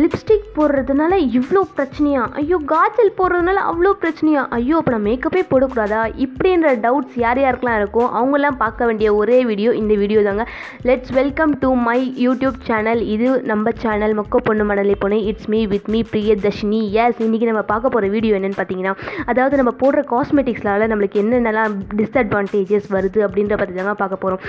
Lipstick 0.00 0.44
போடுறதுனால 0.56 1.12
இவ்வளோ 1.38 1.60
பிரச்சனையா? 1.76 2.22
ஐயோ 2.40 2.58
காஜல் 2.72 3.10
போடுறதுனால 3.18 3.62
அவ்வளோ 3.70 3.90
பிரச்சனையா? 4.02 4.42
ஐயோ 4.56 4.74
அப்போ 4.80 4.92
நான் 4.94 5.04
மேக்கப்பே 5.06 5.42
போடக்கூடாதா? 5.52 6.00
இப்படின்ற 6.24 6.74
டவுட்ஸ் 6.84 7.16
யார் 7.24 7.40
யாருக்கெலாம் 7.44 7.78
இருக்கும் 7.80 8.08
அவங்கெல்லாம் 8.18 8.58
பார்க்க 8.62 8.88
வேண்டிய 8.90 9.08
ஒரே 9.20 9.38
வீடியோ 9.50 9.70
இந்த 9.80 9.94
வீடியோ 10.02 10.22
தாங்க. 10.28 10.44
Let's 10.90 11.12
welcome 11.20 11.54
to 11.64 11.70
my 11.88 11.98
YouTube 12.26 12.58
channel 12.68 13.02
இது 13.14 13.28
நம்ம 13.52 13.72
சேனல் 13.84 14.16
மொக்க 14.20 14.44
பொண்ணு 14.48 14.66
மணலை 14.70 14.96
பொண்ணு. 15.04 15.20
It's 15.32 15.50
me 15.54 15.62
with 15.74 15.90
me 15.94 16.02
Priyadharshini. 16.14 16.82
Yes 17.04 17.22
இன்றைக்கி 17.28 17.48
நம்ம 17.52 17.64
பார்க்க 17.72 17.94
போகிற 17.96 18.12
வீடியோ 18.16 18.36
என்னென்னு 18.40 18.60
பார்த்தீங்கன்னா 18.60 18.94
அதாவது 19.32 19.62
நம்ம 19.62 19.74
போடுற 19.84 20.04
காஸ்மெட்டிக்ஸ்னால 20.14 20.88
நம்மளுக்கு 20.92 21.22
என்னென்னலாம் 21.24 21.78
டிஸ்அட்வான்டேஜஸ் 22.00 22.90
வருது 22.98 23.22
அப்படின்ற 23.28 23.56
பற்றி 23.62 23.74
தாங்க 23.80 23.96
பார்க்க 24.04 24.24
போகிறோம் 24.26 24.44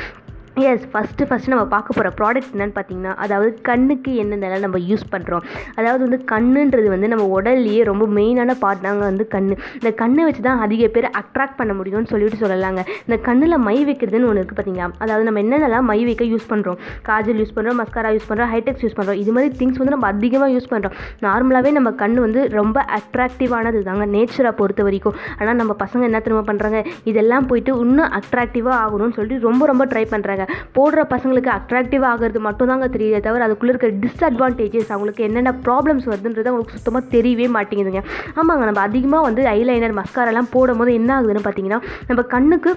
எஸ் 0.69 0.85
ஃபஸ்ட்டு 0.91 1.25
ஃபஸ்ட்டு 1.27 1.51
நம்ம 1.53 1.65
பார்க்க 1.73 1.95
போகிற 1.97 2.09
ப்ராடக்ட் 2.19 2.49
என்னென்னு 2.53 2.73
பார்த்தீங்கன்னா 2.77 3.11
அதாவது 3.23 3.49
கண்ணுக்கு 3.69 4.11
என்னென்னலாம் 4.21 4.63
நம்ம 4.65 4.79
யூஸ் 4.89 5.05
பண்ணுறோம் 5.13 5.43
அதாவது 5.79 6.01
வந்து 6.05 6.19
கண்ணுன்றது 6.31 6.87
வந்து 6.93 7.07
நம்ம 7.13 7.25
உடல்லையே 7.37 7.83
ரொம்ப 7.89 8.05
மெயினான 8.17 8.55
பார்ட் 8.63 8.83
தாங்க 8.85 9.03
வந்து 9.09 9.25
கண் 9.27 9.47
இந்த 9.79 9.91
கண்ணை 10.01 10.23
வச்சு 10.27 10.41
தான் 10.47 10.59
அதிக 10.65 10.87
பேர் 10.95 11.07
அட்ராக்ட் 11.21 11.57
பண்ண 11.59 11.73
முடியும்னு 11.73 12.09
சொல்லிட்டு 12.13 12.39
சொல்லலாங்க. 12.43 12.81
இந்த 13.05 13.17
கண்ணில் 13.27 13.57
மை 13.67 13.75
வைக்கிறதுன்னு 13.89 14.27
ஒன்று 14.29 14.41
இருக்குது 14.41 14.59
பார்த்தீங்களா? 14.59 14.89
அதாவது 15.03 15.25
நம்ம 15.27 15.41
என்னென்னலாம் 15.45 15.87
மை 15.91 15.97
வைக்க 16.09 16.27
யூஸ் 16.33 16.49
பண்ணுறோம் 16.51 16.77
காஜல் 17.09 17.39
யூஸ் 17.41 17.55
பண்ணுறோம் 17.57 17.79
மஸ்காரா 17.81 18.11
யூஸ் 18.17 18.27
பண்ணுறோம் 18.29 18.51
ஹைடெக்ஸ் 18.53 18.83
யூஸ் 18.85 18.97
பண்ணுறோம் 18.99 19.21
இது 19.23 19.33
மாதிரி 19.37 19.51
திங்ஸ் 19.61 19.79
வந்து 19.81 19.95
நம்ம 19.95 20.09
அதிகமாக 20.13 20.51
யூஸ் 20.55 20.69
பண்ணுறோம் 20.73 20.95
நார்மலாகவே 21.27 21.71
நம்ம 21.79 21.91
கண் 22.03 22.17
வந்து 22.25 22.43
ரொம்ப 22.59 22.85
அட்ராக்டிவானது 22.99 23.81
தாங்க 23.89 24.05
நேச்சராக 24.17 24.53
பொறுத்த 24.61 24.83
வரைக்கும். 24.89 25.17
ஆனால் 25.39 25.59
நம்ம 25.61 25.75
பசங்க 25.83 26.03
என்ன 26.11 26.21
திரும்ப 26.27 26.45
பண்ணுறாங்க 26.51 26.81
இதெல்லாம் 27.11 27.47
போயிட்டு 27.51 27.73
இன்னும் 27.85 28.11
அட்ராக்டிவாக 28.19 28.77
ஆகணும்னு 28.83 29.17
சொல்லிட்டு 29.19 29.47
ரொம்ப 29.49 29.65
ரொம்ப 29.73 29.85
ட்ரை 29.93 30.05
பண்ணுறாங்க 30.13 30.40
போடுற 30.77 31.03
பசங்களுக்கு 31.13 31.51
அட்ராக்டிவ் 31.57 32.05
ஆகிறது 32.11 32.41
மட்டும்தாங்க 32.47 32.87
தெரியுதே 32.95 33.19
தவிர 33.27 33.47
அதுக்குள்ளே 33.47 33.73
இருக்க 33.73 33.89
டிஸ்அட்வான்டேஜஸ் 34.05 34.93
அவங்களுக்கு 34.95 35.27
என்னென்ன 35.29 35.53
ப்ராப்ளம்ஸ் 35.67 36.07
வருதுன்றது 36.11 36.49
அவங்களுக்கு 36.51 36.77
சுத்தமாக 36.77 37.11
தெரியவே 37.17 37.49
மாட்டேங்குதுங்க. 37.57 38.03
ஆமாங்க 38.39 38.65
நம்ம 38.69 38.81
அதிகமாக 38.89 39.27
வந்து 39.29 39.43
ஐலைனர் 39.57 39.99
மஸ்காரெல்லாம் 40.01 40.51
போடும்போது 40.55 40.93
என்ன 41.01 41.11
ஆகுதுன்னு 41.19 41.45
பார்த்தீங்கன்னா 41.47 41.81
நம்ம 42.07 42.23
கண்ணுக்கு 42.35 42.73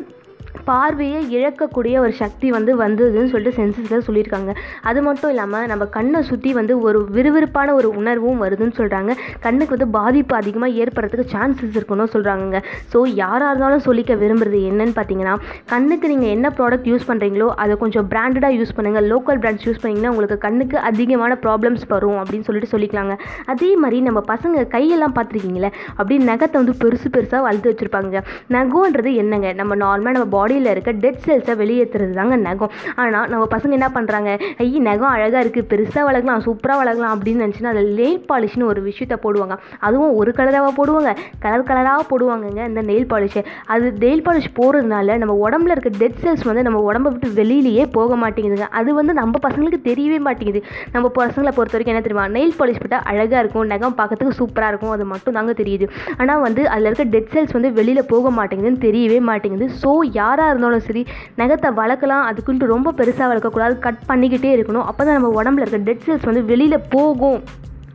பார்வையை 0.68 1.20
இழக்கக்கூடிய 1.36 1.94
ஒரு 2.04 2.12
சக்தி 2.20 2.48
வந்து 2.56 2.72
வந்ததுன்னு 2.82 3.30
சொல்லிட்டு 3.32 3.58
சென்சஸில் 3.58 4.04
சொல்லியிருக்காங்க. 4.08 4.50
அது 4.90 5.00
மட்டும் 5.06 5.30
இல்லாமல் 5.32 5.66
நம்ம 5.72 5.84
கண்ணை 5.96 6.20
சுற்றி 6.30 6.52
வந்து 6.58 6.74
ஒரு 6.86 6.98
விறுவிறுப்பான 7.16 7.74
ஒரு 7.78 7.88
உணர்வும் 8.00 8.42
வருதுன்னு 8.44 8.76
சொல்கிறாங்க 8.80 9.12
கண்ணுக்கு 9.46 9.74
வந்து 9.76 9.88
பாதிப்பு 9.98 10.34
அதிகமாக 10.40 10.78
ஏற்படுறதுக்கு 10.82 11.32
சான்சஸ் 11.34 11.76
இருக்குன்னு 11.78 12.06
சொல்கிறாங்க 12.14 12.62
ஸோ 12.92 13.00
யாராக 13.22 13.50
இருந்தாலும் 13.50 13.84
சொல்லிக்க 13.88 14.12
விரும்புறது 14.22 14.60
என்னன்னு 14.70 14.96
பார்த்தீங்கன்னா 14.98 15.34
கண்ணுக்கு 15.72 16.12
நீங்கள் 16.12 16.32
என்ன 16.36 16.52
ப்ராடக்ட் 16.58 16.88
யூஸ் 16.92 17.08
பண்ணுறீங்களோ 17.10 17.48
அதை 17.64 17.76
கொஞ்சம் 17.82 18.08
பிராண்டடாக 18.14 18.58
யூஸ் 18.58 18.74
பண்ணுங்கள் 18.76 19.08
லோக்கல் 19.12 19.40
பிராண்ட்ஸ் 19.44 19.66
யூஸ் 19.68 19.82
பண்ணிங்கன்னா 19.82 20.12
உங்களுக்கு 20.14 20.38
கண்ணுக்கு 20.46 20.78
அதிகமான 20.90 21.38
ப்ராப்ளம்ஸ் 21.44 21.84
வரும் 21.94 22.18
அப்படின்னு 22.22 22.46
சொல்லிட்டு 22.48 22.72
சொல்லிக்கலாங்க. 22.74 23.16
அதே 23.52 23.70
மாதிரி 23.84 24.00
நம்ம 24.08 24.22
பசங்க 24.32 24.66
கையெல்லாம் 24.76 25.16
பார்த்துருக்கீங்களே 25.18 25.70
அப்படி 25.98 26.18
நகத்தை 26.30 26.56
வந்து 26.62 26.76
பெருசு 26.82 27.08
பெருசாக 27.16 27.42
வளர்த்து 27.46 27.70
வச்சுருப்பாங்க. 27.70 28.22
நகன்றது 28.56 29.12
என்னங்க? 29.22 29.48
நம்ம 29.60 29.72
நார்மலாக 29.84 30.16
நம்ம 30.16 30.28
பாடியில் 30.44 30.72
இருக்க 30.74 30.96
டெட் 31.06 31.22
செல்ஸை 31.26 31.56
வெளியேற்றுறது 31.64 32.16
தாங்க 32.20 32.40
நகம். 32.48 32.72
ஆனால் 33.02 33.28
நம்ம 33.34 33.44
பசங்க 33.56 33.72
என்ன 33.80 33.90
பண்ணுறாங்க 33.98 34.30
ஐய் 34.64 34.80
நகம் 34.90 35.12
அழகாக 35.16 35.42
இருக்குது 35.44 35.68
பெருசாக 35.70 36.04
வளர்க்கலாம் 36.10 36.42
சூப்பராக 36.46 36.78
வளர்க்கலாம் 36.82 37.14
அப்படின்னு 37.16 37.42
நினச்சின்னா 37.44 37.70
அதில் 37.74 37.92
நெயில் 38.00 38.24
பாலிஷ்னு 38.30 38.66
ஒரு 38.72 38.80
விஷயத்த 38.88 39.14
போடுவாங்க. 39.24 39.54
அதுவும் 39.86 40.12
ஒரு 40.20 40.30
கலராக 40.38 40.70
போடுவாங்க. 40.78 41.10
கலர் 41.44 41.66
கலராக 41.68 42.02
போடுவாங்கங்க 42.10 42.62
இந்த 42.70 42.82
நெயில் 42.88 43.08
பாலிஷ் 43.12 43.38
அது 43.74 43.86
நெயில் 44.02 44.22
பாலிஷ் 44.26 44.48
போடுறதுனால 44.58 45.16
நம்ம 45.22 45.34
உடம்புல 45.46 45.74
இருக்க 45.74 45.90
டெட் 46.02 46.18
செல்ஸ் 46.24 46.44
வந்து 46.50 46.64
நம்ம 46.66 46.80
உடம்ப 46.88 47.12
விட்டு 47.14 47.28
வெளியிலேயே 47.40 47.84
போக 47.96 48.16
மாட்டேங்குதுங்க. 48.22 48.68
அது 48.80 48.90
வந்து 48.98 49.12
நம்ம 49.20 49.40
பசங்களுக்கு 49.46 49.80
தெரியவே 49.90 50.18
மாட்டேங்குது. 50.26 50.62
நம்ம 50.94 51.06
பசங்களை 51.18 51.52
பொறுத்த 51.58 51.76
வரைக்கும் 51.76 51.94
என்ன 51.94 52.04
தெரியுமா? 52.06 52.26
நெயில் 52.36 52.54
பாலிஷ் 52.60 52.80
போட்டால் 52.82 53.04
அழகாக 53.12 53.40
இருக்கும் 53.42 53.70
நகம் 53.72 53.96
பார்க்கறதுக்கு 54.00 54.38
சூப்பராக 54.40 54.70
இருக்கும் 54.72 54.94
அது 54.96 55.06
மட்டும் 55.12 55.36
தாங்க 55.38 55.54
தெரியுது. 55.60 55.88
ஆனால் 56.20 56.42
வந்து 56.46 56.62
அதில் 56.74 56.88
இருக்க 56.90 57.06
டெட் 57.14 57.32
செல்ஸ் 57.34 57.54
வந்து 57.58 57.70
வெளியில் 57.78 58.02
போக 58.12 58.30
மாட்டேங்குதுன்னு 58.38 58.82
தெரியவே 58.86 59.18
மாட்டேங்குது. 59.30 59.68
ஸோ 59.82 59.92
யார் 60.20 60.33
யாராக 60.34 60.52
இருந்தாலும் 60.52 60.86
சரி 60.86 61.02
நகத்தை 61.40 61.68
வளர்க்கலாம் 61.80 62.24
அதுக்குன்ட்டு 62.28 62.72
ரொம்ப 62.74 62.88
பெருசாக 63.00 63.26
வளர்க்கக்கூடாது. 63.32 63.74
கட் 63.86 64.00
பண்ணிக்கிட்டே 64.08 64.50
இருக்கணும். 64.56 64.86
அப்போ 64.90 65.02
தான் 65.06 65.16
நம்ம 65.18 65.30
உடம்புல 65.40 65.64
இருக்க 65.64 65.80
டெட் 65.88 66.06
செல்ஸ் 66.06 66.28
வந்து 66.30 66.42
வெளியில் 66.50 66.86
போகும். 66.94 67.40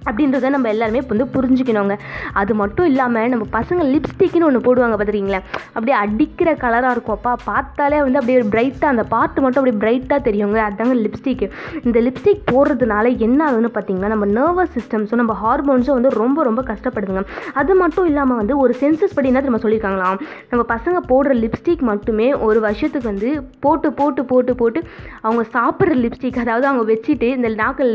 அப்படின்றத 0.08 0.50
நம்ம 0.56 0.70
எல்லாருமே 0.74 1.02
வந்து 1.12 1.26
புரிஞ்சுக்கணுங்க. 1.36 1.96
அது 2.42 2.54
மட்டும் 2.62 2.88
இல்லாமல் 2.92 3.30
நம்ம 3.34 3.46
பசங்க 3.58 3.82
லிப்ஸ்டிக்னு 3.94 4.48
ஒன்று 4.50 4.66
போடுவாங்க 4.68 4.96
பார்த்துருக்கீங்களா 4.96 5.42
அப்படியே 5.76 5.96
அடிக்கிற 6.04 6.50
கலராக 6.64 6.94
இருக்கும். 6.96 7.18
அப்பா 7.20 7.34
பார்த்தாலே 7.50 8.00
வந்து 8.06 8.20
அப்படியே 8.22 8.40
பிரைட்டாக 8.56 8.94
அந்த 8.94 9.06
பார்ட்டு 9.16 9.44
மட்டும் 9.46 9.62
அப்படியே 9.62 9.80
பிரைட்டாக 9.84 10.20
தெரியுங்க. 10.28 10.60
அதுதாங்க 10.68 10.96
லிப்ஸ்டிக் 11.06 11.44
இந்த 11.88 12.00
லிப்ஸ்டிக் 12.08 12.44
போடுறதுனால 12.54 13.06
என்ன 13.28 13.40
ஆகுதுன்னு 13.48 13.72
பார்த்தீங்கன்னா 13.78 14.12
நம்ம 14.16 14.28
நர்வஸ் 14.40 14.74
சிஸ்டம்ஸும் 14.78 15.22
நம்ம 15.24 15.36
ஹார்மோன்ஸும் 15.44 15.98
வந்து 16.00 16.14
ரொம்ப 16.22 16.44
ரொம்ப 16.50 16.64
கஷ்டப்படுதுங்க. 16.72 17.24
அது 17.62 17.76
மட்டும் 17.84 18.08
இல்லாமல் 18.12 18.40
வந்து 18.42 18.58
ஒரு 18.64 18.76
சென்சஸ் 18.82 19.16
படி 19.18 19.32
என்ன 19.32 19.46
நம்ம 19.50 19.62
சொல்லியிருக்காங்களாம்? 19.66 20.20
நம்ம 20.54 20.66
பசங்க 20.76 20.98
போடுற 21.12 21.34
லிப்ஸ்டிக் 21.44 21.86
மட்டுமே 21.92 22.30
ஒரு 22.48 22.60
வருஷத்துக்கு 22.68 23.12
வந்து 23.12 23.30
போட்டு 23.66 23.92
போட்டு 24.00 24.22
போட்டு 24.32 24.56
போட்டு 24.62 24.82
அவங்க 25.22 25.44
சாப்பிட்ற 25.58 25.96
லிப்ஸ்டிக் 26.06 26.42
அதாவது 26.46 26.68
அவங்க 26.72 26.86
வச்சுட்டு 26.94 27.30
இந்த 27.38 27.50
நாக்கள் 27.64 27.94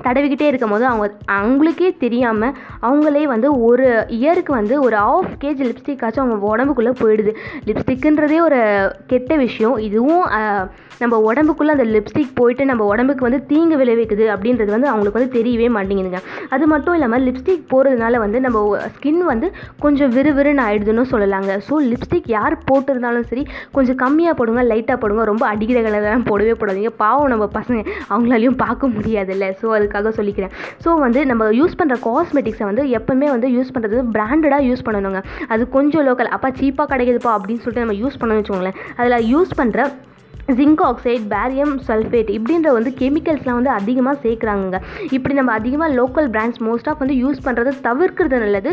தடவிக்கிட்டே 0.00 0.46
இருக்கும் 0.46 0.70
போது 0.70 0.86
அவங்க 0.86 1.06
அவங்களுக்கே 1.32 1.96
தெரியாமல் 1.96 2.54
அவங்களே 2.86 3.24
வந்து 3.34 3.48
ஒரு 3.68 3.88
இயருக்கு 4.20 4.52
வந்து 4.60 4.76
ஒரு 4.86 4.96
ஆஃப் 5.14 5.34
கேஜி 5.42 5.64
லிப்ஸ்டிக்காச்சும் 5.70 6.24
அவங்க 6.24 6.52
உடம்புக்குள்ளே 6.54 6.94
போயிடுது. 7.02 7.34
லிப்ஸ்டிக்குன்றதே 7.70 8.38
ஒரு 8.48 8.60
கெட்ட 9.12 9.36
விஷயம். 9.46 9.76
இதுவும் 9.88 10.24
நம்ம 11.02 11.16
உடம்புக்குள்ளே 11.28 11.72
அந்த 11.74 11.84
லிப்ஸ்டிக் 11.94 12.34
போயிட்டு 12.38 12.64
நம்ம 12.70 12.82
உடம்புக்கு 12.90 13.26
வந்து 13.26 13.38
தீங்கு 13.50 13.76
விளைவிக்குது 13.80 14.24
அப்படின்றது 14.34 14.70
வந்து 14.74 14.88
அவங்களுக்கு 14.90 15.18
வந்து 15.18 15.34
தெரியவே 15.36 15.68
மாட்டேங்குதுங்க. 15.76 16.20
அது 16.54 16.64
மட்டும் 16.72 16.94
இல்லாமல் 16.96 17.24
லிப்ஸ்டிக் 17.28 17.64
போடுறதுனால 17.72 18.18
வந்து 18.24 18.38
நம்ம 18.44 18.58
ஸ்கின் 18.96 19.22
வந்து 19.30 19.46
கொஞ்சம் 19.84 20.12
விறுவிறுன்னு 20.16 20.62
ஆயிடுதுன்னு 20.66 21.04
சொல்லலாங்க. 21.12 21.54
ஸோ 21.68 21.76
லிப்ஸ்டிக் 21.92 22.28
யார் 22.36 22.56
போட்டிருந்தாலும் 22.68 23.26
சரி 23.30 23.44
கொஞ்சம் 23.76 23.98
கம்மியாக 24.04 24.36
போடுங்க 24.40 24.64
லைட்டாக 24.72 24.98
போடுங்க 25.04 25.24
ரொம்ப 25.32 25.46
அடிக்கிற 25.52 25.80
கலர்லாம் 25.86 26.28
போடவே 26.30 26.54
போடாதீங்க. 26.60 26.92
பாவம் 27.04 27.32
நம்ம 27.34 27.48
பசங்க 27.58 27.80
அவங்களாலையும் 28.12 28.58
பார்க்க 28.64 28.92
முடியாதுல்ல. 28.96 29.48
ஸோ 29.62 29.74
அதுக்காக 29.78 30.12
சொல்லிக்கிறேன். 30.20 30.54
ஸோ 30.84 30.92
வந்து 31.06 31.22
நம்ம 31.32 31.50
யூஸ் 31.60 31.78
பண்ணுற 31.82 31.98
காஸ்மெட்டிக்ஸை 32.08 32.68
வந்து 32.72 32.84
எப்போவுமே 33.00 33.28
வந்து 33.36 33.50
யூஸ் 33.56 33.74
பண்ணுறது 33.74 33.98
பிராண்டடாக 34.16 34.62
யூஸ் 34.70 34.86
பண்ணணுங்க. 34.86 35.22
அது 35.54 35.62
கொஞ்சம் 35.76 36.06
லோக்கல் 36.08 36.32
அப்போ 36.36 36.50
சீப்பாக 36.62 36.88
கிடைக்குதுப்பா 36.94 37.34
அப்படின்னு 37.38 37.62
சொல்லிட்டு 37.64 37.86
நம்ம 37.86 38.00
யூஸ் 38.04 38.18
பண்ணணும்னு 38.20 38.42
வச்சுக்கோங்களேன். 38.42 38.80
அதில் 39.00 39.28
யூஸ் 39.34 39.52
பண்ணுற 39.60 39.82
ஜிங்க் 40.58 40.80
ஆக்சைடு 40.86 41.24
பேரியம் 41.32 41.74
சல்ஃபேட் 41.88 42.30
இப்படின்ற 42.36 42.70
வந்து 42.76 42.90
கெமிக்கல்ஸ்லாம் 43.00 43.58
வந்து 43.58 43.72
அதிகமாக 43.80 44.16
சேர்க்குறாங்க 44.24 44.78
இப்படி 45.16 45.34
நம்ம 45.38 45.52
அதிகமாக 45.58 45.96
லோக்கல் 46.00 46.28
பிராண்ட்ஸ் 46.36 46.62
மோஸ்ட் 46.68 46.88
ஆஃப் 46.92 47.02
வந்து 47.02 47.16
யூஸ் 47.24 47.44
பண்ணுறது 47.46 47.72
தவிர்க்கிறது 47.88 48.38
நல்லது. 48.44 48.72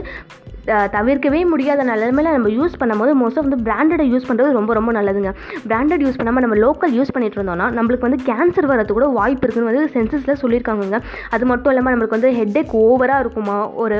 தவிர்க்கவே 0.95 1.41
முடியாத 1.51 1.83
நிலைமையில 1.91 2.33
நம்ம 2.35 2.49
யூஸ் 2.57 2.75
பண்ணும்போது 2.81 3.11
மோஸ்ட் 3.21 3.39
ஆஃப் 3.39 3.47
வந்து 3.47 3.59
பிராண்டடை 3.67 4.05
யூஸ் 4.13 4.27
பண்ணுறது 4.29 4.57
ரொம்ப 4.59 4.71
ரொம்ப 4.77 4.91
நல்லதுங்க. 4.97 5.31
பிராண்டட் 5.69 6.03
யூஸ் 6.05 6.17
பண்ணாமல் 6.19 6.43
நம்ம 6.45 6.57
லோக்கல் 6.65 6.93
யூஸ் 6.97 7.13
பண்ணிட்டு 7.15 7.37
இருந்தோம்னா 7.39 7.67
நம்மளுக்கு 7.77 8.07
வந்து 8.07 8.19
கேன்சர் 8.29 8.69
வரது 8.71 8.93
கூட 8.97 9.07
வாய்ப்பு 9.19 9.45
இருக்குன்னு 9.45 9.71
வந்து 9.71 9.85
சென்சஸில் 9.95 10.39
சொல்லியிருக்காங்கங்க. 10.43 10.99
அது 11.35 11.45
மட்டும் 11.51 11.71
இல்லாமல் 11.73 11.93
நம்மளுக்கு 11.95 12.17
வந்து 12.17 12.31
ஹெட் 12.39 12.57
ஏக் 12.61 12.73
ஓவராக 12.83 13.23
இருக்குமா? 13.25 13.57
ஒரு 13.83 13.97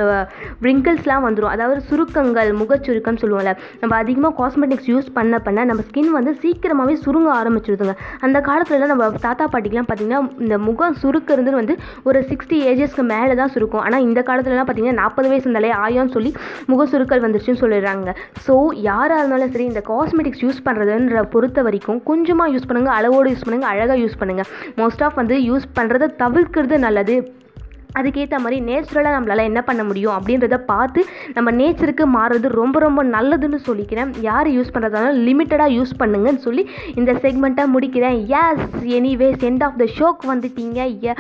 ரிங்கிள்ஸ்லாம் 0.67 1.25
வந்துடும் 1.27 1.53
அதாவது 1.55 1.81
சுருக்கங்கள் 1.89 2.51
முகச்சுருக்கம் 2.61 3.19
சொல்லுவோம்ல 3.23 3.53
நம்ம 3.81 3.93
அதிகமாக 4.03 4.33
காஸ்மெட்டிக்ஸ் 4.41 4.89
யூஸ் 4.93 5.09
பண்ண 5.17 5.39
பண்ண 5.47 5.65
நம்ம 5.71 5.83
ஸ்கின் 5.89 6.11
வந்து 6.17 6.33
சீக்கிரமாகவே 6.43 6.95
சுருங்க 7.05 7.29
ஆரம்பிச்சிருதுங்க. 7.39 7.95
அந்த 8.25 8.37
காலத்துலலாம் 8.49 8.93
நம்ம 8.93 9.09
தாத்தா 9.27 9.45
பாட்டிக்கெலாம் 9.53 9.89
பார்த்திங்கன்னா 9.89 10.21
இந்த 10.45 10.57
முகம் 10.67 10.97
சுருக்கிறது 11.03 11.51
வந்து 11.59 11.73
ஒரு 12.09 12.19
சிக்ஸ்டி 12.29 12.57
ஏஜஸ்க்கு 12.71 13.03
மேலே 13.13 13.33
தான் 13.41 13.51
சுருக்கும். 13.55 13.83
ஆனால் 13.87 14.05
இந்த 14.07 14.19
காலத்துலலாம் 14.29 14.67
பார்த்திங்கன்னா 14.69 14.99
நாற்பது 15.01 15.27
வயசு 15.31 15.45
இருந்தாலே 15.47 15.71
ஆயோன்னு 15.85 16.15
சொல்லி 16.17 16.31
முக 16.71 16.87
சுருக்கல் 16.91 17.23
வந்துருச்சுன்னு 17.25 17.63
சொல்லிடுறாங்க. 17.63 18.09
ஸோ 18.45 18.55
யாராக 18.89 19.19
இருந்தாலும் 19.21 19.53
சரி 19.55 19.67
இந்த 19.71 19.83
காஸ்மெட்டிக்ஸ் 19.91 20.45
யூஸ் 20.45 20.63
பண்ணுறதுன்ற 20.67 21.25
பொறுத்த 21.35 21.61
வரைக்கும் 21.67 22.03
கொஞ்சமாக 22.11 22.53
யூஸ் 22.55 22.69
பண்ணுங்கள் 22.69 22.97
அளவோடு 22.99 23.33
யூஸ் 23.33 23.47
பண்ணுங்கள் 23.47 23.73
அழகாக 23.73 23.99
யூஸ் 24.05 24.21
பண்ணுங்கள் 24.21 24.49
மோஸ்ட் 24.81 25.03
ஆஃப் 25.07 25.19
வந்து 25.23 25.37
யூஸ் 25.49 25.67
பண்ணுறதை 25.79 26.09
தவிர்க்கிறது 26.23 26.77
நல்லது. 26.87 27.17
அதுக்கேற்ற 27.99 28.37
மாதிரி 28.41 28.57
நேச்சுரலாக 28.67 29.13
நம்மளால் 29.15 29.47
என்ன 29.49 29.61
பண்ண 29.67 29.81
முடியும் 29.87 30.15
அப்படின்றத 30.15 30.57
பார்த்து 30.71 30.99
நம்ம 31.35 31.51
நேச்சருக்கு 31.59 32.05
மாறுறது 32.15 32.47
ரொம்ப 32.59 32.79
ரொம்ப 32.83 33.01
நல்லதுன்னு 33.15 33.59
சொல்லிக்கிறேன். 33.69 34.11
யார் 34.27 34.49
யூஸ் 34.57 34.73
பண்ணுறதாலும் 34.75 35.17
லிமிட்டடாக 35.27 35.75
யூஸ் 35.77 35.93
பண்ணுங்கன்னு 36.01 36.43
சொல்லி 36.47 36.65
இந்த 36.99 37.13
செக்மெண்ட்டை 37.23 37.65
முடிக்கிறேன். 37.75 38.19
Yes 38.41 38.67
anyways 38.97 39.47
end 39.49 39.65
of 39.67 39.79
the 39.81 39.87
ஷோக்கு 39.97 40.29
வந்துட்டீங்க. 40.33 40.79
ஏ 41.07 41.15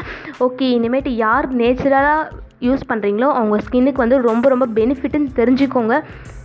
ஓகே 0.47 0.69
இனிமேட்டு 0.77 1.13
யார் 1.25 1.47
நேச்சுரலாக 1.63 2.45
யூஸ் 2.67 2.89
பண்ணுறீங்களோ 2.89 3.27
அவங்க 3.39 3.57
ஸ்கின்னுக்கு 3.65 4.03
வந்து 4.05 4.19
ரொம்ப 4.29 4.45
ரொம்ப 4.49 4.67
பெனிஃபிட்டுன்னு 4.79 5.31
தெரிஞ்சுக்கோங்க. 5.39 5.95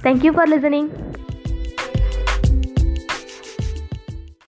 தேங்க்யூ 0.07 0.33
ஃபார் 0.37 0.51
லிசனிங் 0.55 0.89